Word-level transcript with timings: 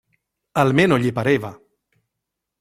Almeno 0.63 0.97
gli 0.97 1.11
pareva. 1.13 1.51